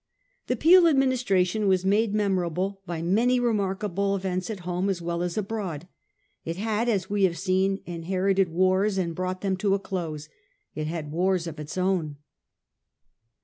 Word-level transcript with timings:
The 0.47 0.55
Peel 0.55 0.87
Administration 0.87 1.67
was 1.67 1.85
made 1.85 2.11
memorable 2.15 2.81
by 2.87 3.03
many 3.03 3.39
remarkable 3.39 4.15
events 4.15 4.49
at 4.49 4.61
home 4.61 4.89
as 4.89 4.99
well 4.99 5.21
as 5.21 5.37
abroad. 5.37 5.87
It 6.43 6.57
had, 6.57 6.89
as 6.89 7.07
we 7.11 7.25
have 7.25 7.37
seen, 7.37 7.81
inherited 7.85 8.49
wars 8.49 8.97
and 8.97 9.13
brought 9.13 9.41
them 9.41 9.57
to 9.57 9.75
a 9.75 9.79
close: 9.79 10.27
it 10.73 10.87
had 10.87 11.11
wars 11.11 11.45
of 11.45 11.59
its 11.59 11.77
own. 11.77 12.17